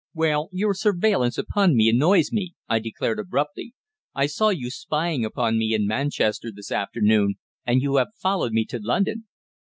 "Well, 0.15 0.49
your 0.51 0.73
surveillance 0.73 1.37
upon 1.37 1.75
me 1.75 1.87
annoys 1.87 2.31
me," 2.31 2.55
I 2.67 2.79
declared 2.79 3.19
abruptly. 3.19 3.75
"I 4.15 4.25
saw 4.25 4.49
you 4.49 4.71
spying 4.71 5.23
upon 5.23 5.59
me 5.59 5.75
in 5.75 5.85
Manchester 5.85 6.51
this 6.51 6.71
afternoon, 6.71 7.35
and 7.67 7.83
you 7.83 7.97
have 7.97 8.15
followed 8.19 8.51
me 8.51 8.65
to 8.65 8.79
London!" 8.81 9.27